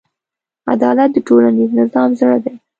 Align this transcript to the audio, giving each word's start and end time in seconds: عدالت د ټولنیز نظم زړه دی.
عدالت 0.73 1.09
د 1.13 1.17
ټولنیز 1.27 1.69
نظم 1.79 2.09
زړه 2.19 2.37
دی. 2.43 2.55